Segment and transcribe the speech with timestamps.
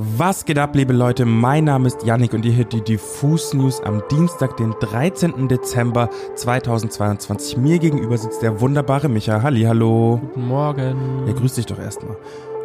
[0.00, 1.24] Was geht ab, liebe Leute?
[1.24, 5.48] Mein Name ist Yannick und ihr hört die Diffus News am Dienstag, den 13.
[5.48, 7.56] Dezember 2022.
[7.56, 9.42] Mir gegenüber sitzt der wunderbare Micha.
[9.42, 10.20] Halli, hallo.
[10.22, 11.26] Guten Morgen.
[11.26, 12.16] Ja, grüß dich doch erstmal.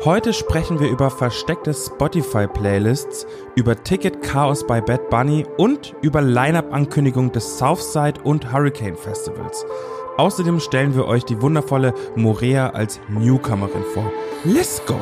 [0.06, 3.26] Heute sprechen wir über versteckte Spotify-Playlists,
[3.56, 9.66] über Ticket-Chaos bei Bad Bunny und über Line-Up-Ankündigung des Southside und Hurricane Festivals.
[10.18, 14.12] Außerdem stellen wir euch die wundervolle Morea als Newcomerin vor.
[14.44, 15.00] Let's go!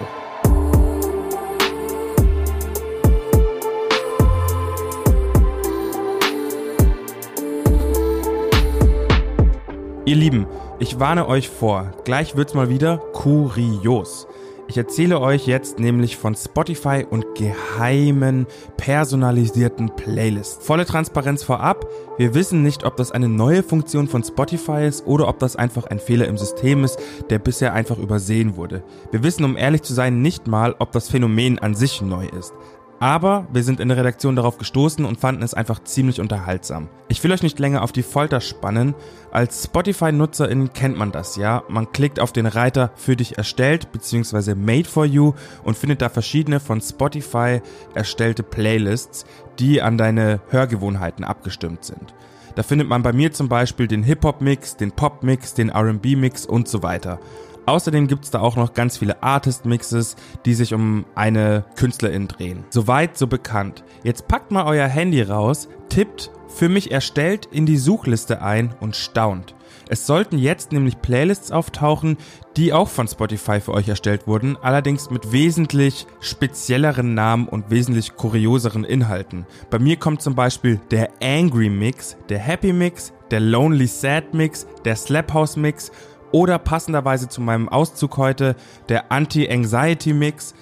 [10.04, 10.48] Ihr Lieben,
[10.80, 14.28] ich warne euch vor, gleich wird's mal wieder kurios.
[14.68, 20.66] Ich erzähle euch jetzt nämlich von Spotify und geheimen, personalisierten Playlists.
[20.66, 21.86] Volle Transparenz vorab,
[22.18, 25.86] wir wissen nicht, ob das eine neue Funktion von Spotify ist oder ob das einfach
[25.86, 26.98] ein Fehler im System ist,
[27.30, 28.82] der bisher einfach übersehen wurde.
[29.12, 32.54] Wir wissen, um ehrlich zu sein, nicht mal, ob das Phänomen an sich neu ist.
[33.02, 36.88] Aber wir sind in der Redaktion darauf gestoßen und fanden es einfach ziemlich unterhaltsam.
[37.08, 38.94] Ich will euch nicht länger auf die Folter spannen.
[39.32, 41.64] Als Spotify-Nutzerin kennt man das ja.
[41.68, 44.54] Man klickt auf den Reiter für dich erstellt bzw.
[44.54, 47.64] made for you und findet da verschiedene von Spotify
[47.96, 49.26] erstellte Playlists,
[49.58, 52.14] die an deine Hörgewohnheiten abgestimmt sind.
[52.54, 56.84] Da findet man bei mir zum Beispiel den Hip-Hop-Mix, den Pop-Mix, den RB-Mix und so
[56.84, 57.20] weiter.
[57.66, 62.64] Außerdem gibt's da auch noch ganz viele Artist-Mixes, die sich um eine Künstlerin drehen.
[62.70, 63.84] Soweit, so bekannt.
[64.04, 68.96] Jetzt packt mal euer Handy raus, tippt für mich erstellt in die Suchliste ein und
[68.96, 69.56] staunt.
[69.90, 72.18] Es sollten jetzt nämlich Playlists auftauchen,
[72.56, 78.16] die auch von Spotify für euch erstellt wurden, allerdings mit wesentlich spezielleren Namen und wesentlich
[78.16, 79.46] kurioseren Inhalten.
[79.70, 84.68] Bei mir kommt zum Beispiel der Angry Mix, der Happy Mix, der Lonely Sad Mix,
[84.86, 85.92] der Slap House Mix
[86.32, 88.56] oder passenderweise zu meinem Auszug heute
[88.90, 90.54] der Anti-Anxiety-Mix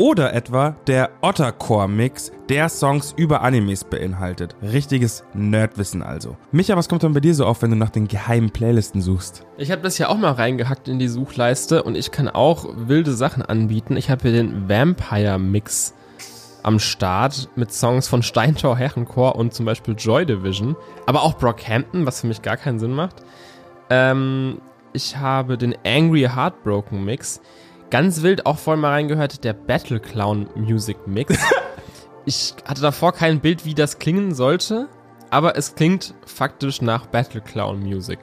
[0.00, 4.56] oder etwa der Ottercore-Mix, der Songs über Animes beinhaltet.
[4.62, 6.38] Richtiges Nerdwissen also.
[6.52, 9.44] Micha, was kommt dann bei dir so auf, wenn du nach den geheimen Playlisten suchst?
[9.58, 13.12] Ich habe das ja auch mal reingehackt in die Suchleiste und ich kann auch wilde
[13.12, 13.94] Sachen anbieten.
[13.98, 15.92] Ich habe hier den Vampire-Mix
[16.62, 22.06] am Start mit Songs von Steintor Herrenchor und zum Beispiel Joy Division, aber auch Brockhampton,
[22.06, 23.16] was für mich gar keinen Sinn macht.
[23.90, 24.62] Ähm,
[24.92, 27.40] ich habe den Angry Heartbroken Mix.
[27.90, 31.36] Ganz wild auch vorhin mal reingehört, der Battle Clown Music Mix.
[32.24, 34.88] ich hatte davor kein Bild, wie das klingen sollte,
[35.30, 38.20] aber es klingt faktisch nach Battle Clown Music.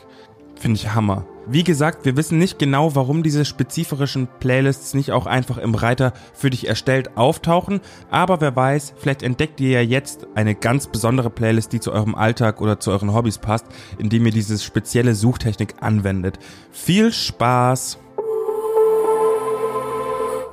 [0.60, 1.26] Finde ich Hammer.
[1.50, 6.12] Wie gesagt, wir wissen nicht genau, warum diese spezifischen Playlists nicht auch einfach im Reiter
[6.34, 7.80] für dich erstellt auftauchen,
[8.10, 12.16] aber wer weiß, vielleicht entdeckt ihr ja jetzt eine ganz besondere Playlist, die zu eurem
[12.16, 13.66] Alltag oder zu euren Hobbys passt,
[13.98, 16.38] indem ihr diese spezielle Suchtechnik anwendet.
[16.72, 18.00] Viel Spaß!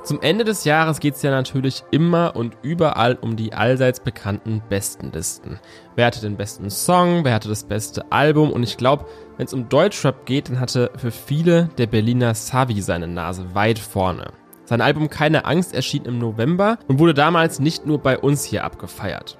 [0.05, 4.61] Zum Ende des Jahres geht es ja natürlich immer und überall um die allseits bekannten
[4.69, 5.59] Bestenlisten.
[5.95, 9.07] Wer hatte den besten Song, wer hatte das beste Album und ich glaube,
[9.37, 13.79] wenn es um Deutschrap geht, dann hatte für viele der Berliner Savi seine Nase weit
[13.79, 14.31] vorne.
[14.65, 18.63] Sein Album Keine Angst erschien im November und wurde damals nicht nur bei uns hier
[18.63, 19.39] abgefeiert.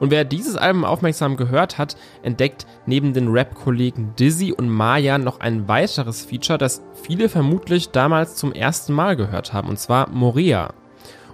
[0.00, 5.40] Und wer dieses Album aufmerksam gehört hat, entdeckt neben den Rap-Kollegen Dizzy und Maya noch
[5.40, 10.72] ein weiteres Feature, das viele vermutlich damals zum ersten Mal gehört haben, und zwar Moria.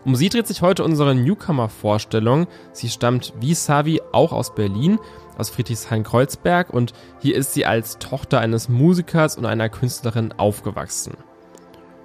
[0.04, 2.46] Um sie dreht sich heute unsere Newcomer-Vorstellung.
[2.72, 4.98] Sie stammt wie Savi auch aus Berlin,
[5.36, 11.12] aus Friedrichshain-Kreuzberg und hier ist sie als Tochter eines Musikers und einer Künstlerin aufgewachsen.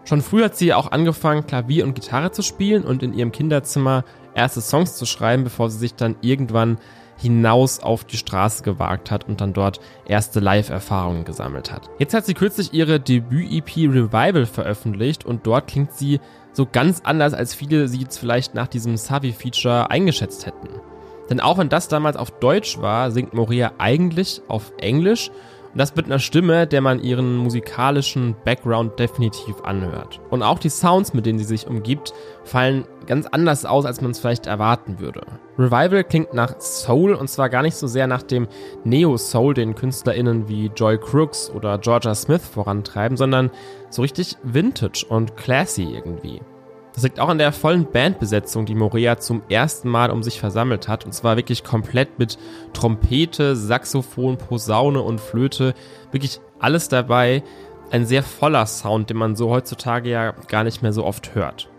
[0.05, 4.03] Schon früh hat sie auch angefangen, Klavier und Gitarre zu spielen und in ihrem Kinderzimmer
[4.35, 6.77] erste Songs zu schreiben, bevor sie sich dann irgendwann
[7.17, 11.89] hinaus auf die Straße gewagt hat und dann dort erste Live-Erfahrungen gesammelt hat.
[11.99, 16.19] Jetzt hat sie kürzlich ihre Debüt-EP Revival veröffentlicht und dort klingt sie
[16.51, 20.69] so ganz anders, als viele sie jetzt vielleicht nach diesem Savi-Feature eingeschätzt hätten.
[21.29, 25.31] Denn auch wenn das damals auf Deutsch war, singt Moria eigentlich auf Englisch
[25.73, 30.21] und das mit einer Stimme, der man ihren musikalischen Background definitiv anhört.
[30.29, 32.13] Und auch die Sounds, mit denen sie sich umgibt,
[32.43, 35.21] fallen ganz anders aus, als man es vielleicht erwarten würde.
[35.57, 38.47] Revival klingt nach Soul und zwar gar nicht so sehr nach dem
[38.83, 43.49] Neo-Soul, den KünstlerInnen wie Joy Crooks oder Georgia Smith vorantreiben, sondern
[43.89, 46.41] so richtig Vintage und classy irgendwie.
[46.93, 50.87] Das liegt auch an der vollen Bandbesetzung, die Morea zum ersten Mal um sich versammelt
[50.87, 51.05] hat.
[51.05, 52.37] Und zwar wirklich komplett mit
[52.73, 55.73] Trompete, Saxophon, Posaune und Flöte.
[56.11, 57.43] Wirklich alles dabei.
[57.89, 61.69] Ein sehr voller Sound, den man so heutzutage ja gar nicht mehr so oft hört.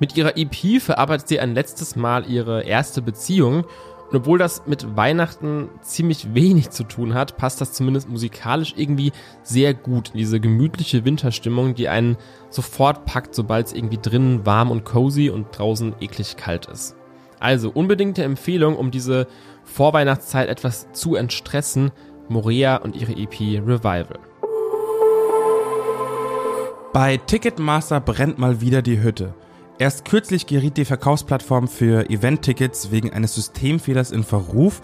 [0.00, 3.64] Mit ihrer EP verarbeitet sie ein letztes Mal ihre erste Beziehung
[4.10, 9.12] und obwohl das mit Weihnachten ziemlich wenig zu tun hat, passt das zumindest musikalisch irgendwie
[9.42, 12.16] sehr gut in diese gemütliche Winterstimmung, die einen
[12.48, 16.94] sofort packt, sobald es irgendwie drinnen warm und cozy und draußen eklig kalt ist.
[17.40, 19.26] Also unbedingte Empfehlung, um diese
[19.64, 21.90] Vorweihnachtszeit etwas zu entstressen,
[22.28, 24.18] Morea und ihre EP Revival.
[26.92, 29.34] Bei Ticketmaster brennt mal wieder die Hütte.
[29.78, 34.80] Erst kürzlich geriet die Verkaufsplattform für Event-Tickets wegen eines Systemfehlers in Verruf,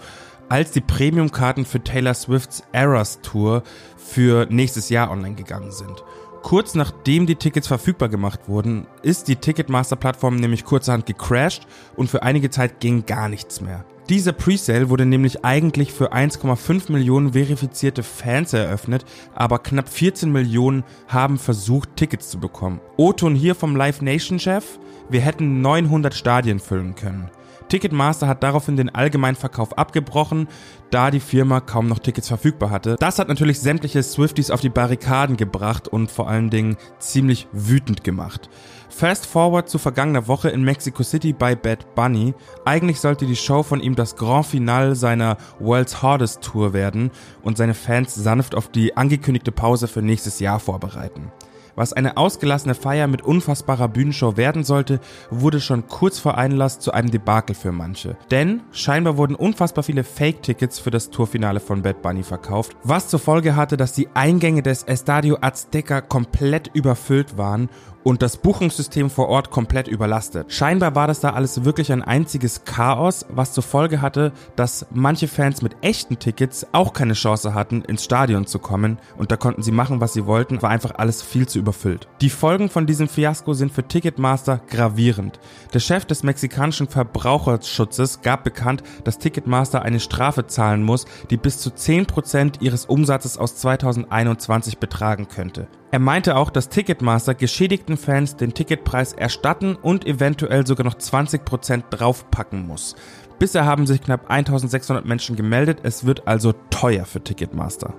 [0.49, 3.63] als die Premium-Karten für Taylor Swifts Eras Tour
[3.97, 6.03] für nächstes Jahr online gegangen sind.
[6.43, 12.21] Kurz nachdem die Tickets verfügbar gemacht wurden, ist die Ticketmaster-Plattform nämlich kurzerhand gecrashed und für
[12.21, 13.85] einige Zeit ging gar nichts mehr.
[14.09, 20.83] Dieser Presale wurde nämlich eigentlich für 1,5 Millionen verifizierte Fans eröffnet, aber knapp 14 Millionen
[21.07, 22.81] haben versucht, Tickets zu bekommen.
[22.97, 24.77] O-Ton hier vom Live Nation Chef,
[25.09, 27.31] wir hätten 900 Stadien füllen können.
[27.73, 30.47] Ticketmaster hat daraufhin den Allgemeinverkauf abgebrochen,
[30.91, 32.97] da die Firma kaum noch Tickets verfügbar hatte.
[32.99, 38.03] Das hat natürlich sämtliche Swifties auf die Barrikaden gebracht und vor allen Dingen ziemlich wütend
[38.03, 38.47] gemacht.
[38.89, 42.35] Fast forward zu vergangener Woche in Mexico City bei Bad Bunny.
[42.63, 47.09] Eigentlich sollte die Show von ihm das Grand Finale seiner World's Hardest Tour werden
[47.41, 51.31] und seine Fans sanft auf die angekündigte Pause für nächstes Jahr vorbereiten.
[51.75, 54.99] Was eine ausgelassene Feier mit unfassbarer Bühnenshow werden sollte,
[55.31, 58.15] wurde schon kurz vor Einlass zu einem Debakel für manche.
[58.29, 63.19] Denn scheinbar wurden unfassbar viele Fake-Tickets für das Tourfinale von Bad Bunny verkauft, was zur
[63.19, 67.69] Folge hatte, dass die Eingänge des Estadio Azteca komplett überfüllt waren
[68.03, 70.51] und das Buchungssystem vor Ort komplett überlastet.
[70.51, 75.27] Scheinbar war das da alles wirklich ein einziges Chaos, was zur Folge hatte, dass manche
[75.27, 79.63] Fans mit echten Tickets auch keine Chance hatten, ins Stadion zu kommen und da konnten
[79.63, 82.07] sie machen, was sie wollten, war einfach alles viel zu überfüllt.
[82.21, 85.39] Die Folgen von diesem Fiasko sind für Ticketmaster gravierend.
[85.73, 91.59] Der Chef des mexikanischen Verbraucherschutzes gab bekannt, dass Ticketmaster eine Strafe zahlen muss, die bis
[91.59, 95.67] zu 10% ihres Umsatzes aus 2021 betragen könnte.
[95.93, 101.83] Er meinte auch, dass Ticketmaster geschädigten Fans den Ticketpreis erstatten und eventuell sogar noch 20%
[101.91, 102.95] draufpacken muss.
[103.37, 107.93] Bisher haben sich knapp 1600 Menschen gemeldet, es wird also teuer für Ticketmaster.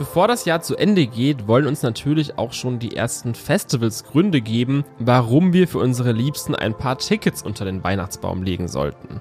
[0.00, 4.40] Bevor das Jahr zu Ende geht, wollen uns natürlich auch schon die ersten Festivals Gründe
[4.40, 9.20] geben, warum wir für unsere Liebsten ein paar Tickets unter den Weihnachtsbaum legen sollten.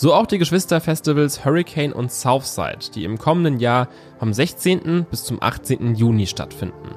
[0.00, 3.88] So auch die Geschwisterfestivals Hurricane und Southside, die im kommenden Jahr
[4.20, 5.06] vom 16.
[5.10, 5.96] bis zum 18.
[5.96, 6.94] Juni stattfinden.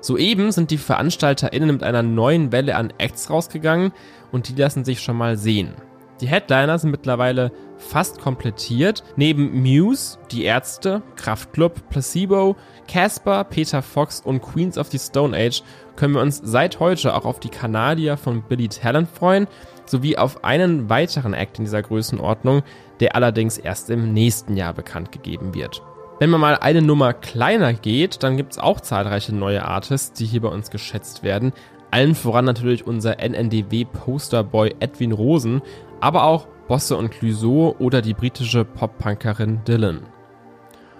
[0.00, 3.92] Soeben sind die VeranstalterInnen mit einer neuen Welle an Acts rausgegangen
[4.32, 5.74] und die lassen sich schon mal sehen.
[6.22, 9.04] Die Headliner sind mittlerweile fast komplettiert.
[9.16, 12.56] Neben Muse, Die Ärzte, Kraftklub, Placebo,
[12.88, 15.62] Casper, Peter Fox und Queens of the Stone Age
[15.96, 19.46] können wir uns seit heute auch auf die Kanadier von Billy Talent freuen,
[19.90, 22.62] sowie auf einen weiteren Act in dieser Größenordnung,
[23.00, 25.82] der allerdings erst im nächsten Jahr bekannt gegeben wird.
[26.20, 30.26] Wenn man mal eine Nummer kleiner geht, dann gibt es auch zahlreiche neue Artists, die
[30.26, 31.52] hier bei uns geschätzt werden.
[31.90, 35.62] Allen voran natürlich unser NNDW-Posterboy Edwin Rosen,
[36.00, 40.00] aber auch Bosse und Clouseau oder die britische Pop-Punkerin Dylan.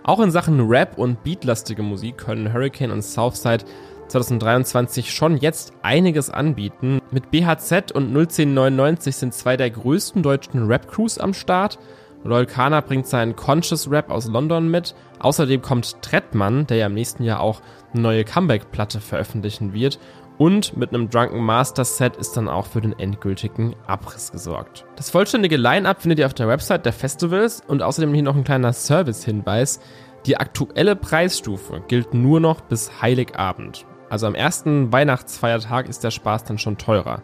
[0.03, 3.65] Auch in Sachen Rap und beatlastige Musik können Hurricane und Southside
[4.09, 7.01] 2023 schon jetzt einiges anbieten.
[7.11, 11.79] Mit BHZ und 01099 sind zwei der größten deutschen Rap-Crews am Start.
[12.25, 14.95] Loyal Kana bringt seinen Conscious Rap aus London mit.
[15.19, 17.61] Außerdem kommt Trettmann, der ja im nächsten Jahr auch
[17.93, 19.99] eine neue Comeback-Platte veröffentlichen wird.
[20.37, 24.85] Und mit einem Drunken Master Set ist dann auch für den endgültigen Abriss gesorgt.
[24.97, 28.43] Das vollständige Line-Up findet ihr auf der Website der Festivals und außerdem hier noch ein
[28.43, 29.81] kleiner Service-Hinweis.
[30.27, 33.87] Die aktuelle Preisstufe gilt nur noch bis Heiligabend.
[34.11, 37.23] Also am ersten Weihnachtsfeiertag ist der Spaß dann schon teurer.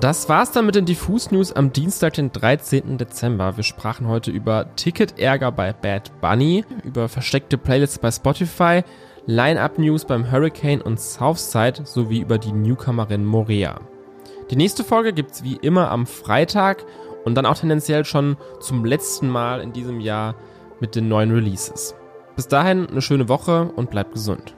[0.00, 2.98] Das war's dann mit den Diffus News am Dienstag, den 13.
[2.98, 3.56] Dezember.
[3.56, 8.82] Wir sprachen heute über Ticketärger bei Bad Bunny, über versteckte Playlists bei Spotify,
[9.26, 13.80] Line-Up-News beim Hurricane und Southside sowie über die Newcomerin Morea.
[14.50, 16.84] Die nächste Folge gibt's wie immer am Freitag
[17.24, 20.34] und dann auch tendenziell schon zum letzten Mal in diesem Jahr
[20.80, 21.94] mit den neuen Releases.
[22.36, 24.56] Bis dahin eine schöne Woche und bleibt gesund.